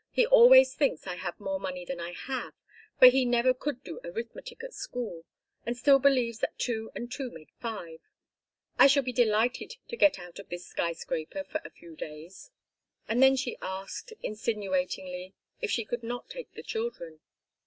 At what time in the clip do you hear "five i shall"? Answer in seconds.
7.59-9.03